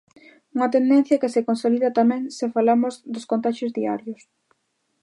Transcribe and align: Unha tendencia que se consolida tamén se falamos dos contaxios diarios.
Unha 0.55 0.71
tendencia 0.75 1.19
que 1.21 1.33
se 1.33 1.45
consolida 1.47 1.95
tamén 1.99 2.21
se 2.37 2.45
falamos 2.55 2.93
dos 3.13 3.25
contaxios 3.31 3.75
diarios. 3.77 4.21